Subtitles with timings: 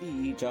[0.00, 0.50] 第一章。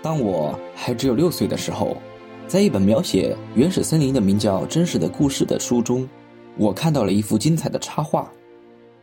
[0.00, 1.98] 当我还只有六岁的时候，
[2.46, 6.08] 在一本描写原始森林的名叫《真实的故事》的书中，
[6.56, 8.30] 我看到了一幅精彩的插画，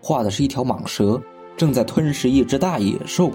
[0.02, 1.22] 画的是一条蟒蛇
[1.56, 3.32] 正在吞噬一只大野兽，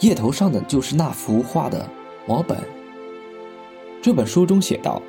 [0.00, 1.88] 页头上的就是那幅画的
[2.28, 2.58] 摹本。
[4.02, 5.00] 这本书中写道：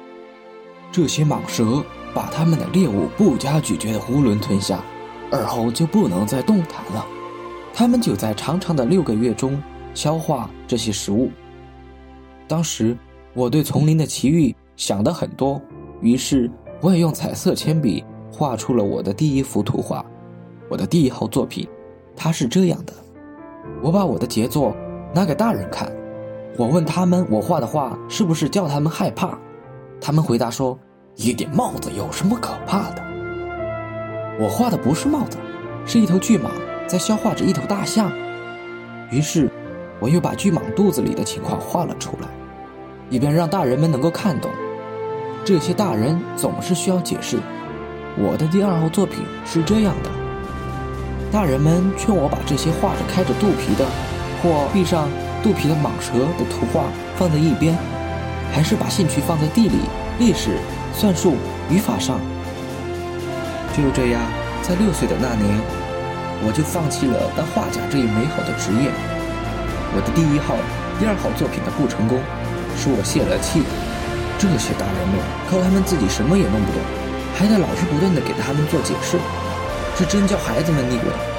[0.93, 4.81] 这些蟒蛇把它们的猎物不加咀嚼的囫囵吞下，
[5.29, 7.05] 而后就不能再动弹了。
[7.73, 9.61] 它们就在长长的六个月中
[9.93, 11.29] 消化这些食物。
[12.47, 12.97] 当时
[13.33, 15.61] 我对丛林的奇遇想的很多，
[16.01, 20.05] 于是我也用彩色铅笔画出了我的第一幅图画，
[20.69, 21.67] 我的第一号作品。
[22.15, 22.93] 它是这样的：
[23.81, 24.75] 我把我的杰作
[25.13, 25.91] 拿给大人看，
[26.57, 29.37] 我问他们我画的画是不是叫他们害怕，
[29.99, 30.77] 他们回答说
[31.15, 33.01] ：“一顶帽子有什么可怕的？”
[34.39, 35.37] 我画的不是帽子，
[35.85, 36.49] 是一头巨蟒
[36.91, 38.11] 在消化着一头大象。
[39.09, 39.49] 于是，
[39.97, 42.27] 我又把巨蟒肚子里的情况画了出来。
[43.09, 44.51] 以便让大人们能够看懂，
[45.45, 47.37] 这些大人总是需要解释。
[48.17, 50.09] 我的第二号作品是这样的：
[51.31, 53.85] 大人们劝我把这些画着开着肚皮的
[54.43, 55.07] 或闭上
[55.41, 56.83] 肚皮的蟒蛇的图画
[57.15, 57.77] 放在一边，
[58.51, 59.77] 还是把兴趣放在地理、
[60.19, 60.57] 历史、
[60.93, 61.35] 算术、
[61.69, 62.19] 语法上。
[63.75, 64.21] 就这样，
[64.61, 65.59] 在六岁的那年，
[66.43, 68.91] 我就放弃了当画家这一美好的职业。
[69.93, 70.57] 我的第一号、
[70.99, 72.19] 第二号作品的不成功。
[72.77, 73.61] 使我泄了气。
[74.39, 76.81] 这些大人物靠他们自己什么也弄不懂，
[77.37, 79.19] 还得老是不断的给他们做解释，
[79.95, 81.30] 这真叫孩子们腻味。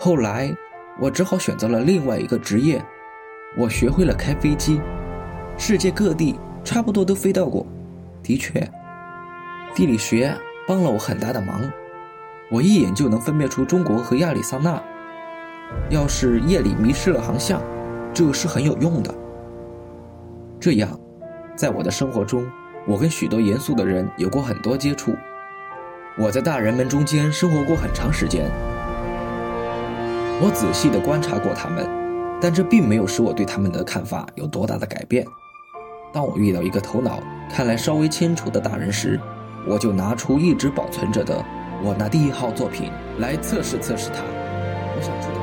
[0.00, 0.56] 后来，
[1.00, 2.80] 我只好选择了另外一个职业。
[3.56, 4.80] 我学会了开飞机，
[5.56, 7.66] 世界各地差不多都飞到过。
[8.22, 8.60] 的确，
[9.74, 10.32] 地理学
[10.68, 11.68] 帮了我很大的忙，
[12.48, 14.80] 我一眼就能分辨出中国和亚利桑那。
[15.90, 17.60] 要是夜里迷失了航向，
[18.14, 19.12] 这是很有用的。
[20.60, 20.88] 这样，
[21.56, 22.46] 在我的生活中，
[22.86, 25.12] 我跟许多严肃的人有过很多接触。
[26.16, 28.48] 我在大人们中间生活过很长时间。
[30.40, 31.84] 我仔细地观察过他们，
[32.40, 35.26] 但这并没有使我对他们的看法有多大的改变。
[36.12, 37.18] 当我遇到一个头脑
[37.50, 39.18] 看来稍微清楚的大人时，
[39.66, 41.44] 我就拿出一直保存着的
[41.82, 44.22] 我那第一号作品来测试测试他。
[44.96, 45.37] 我想知道。